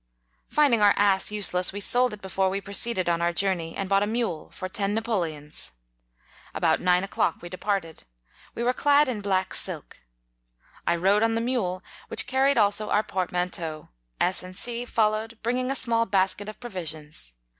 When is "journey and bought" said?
3.31-4.01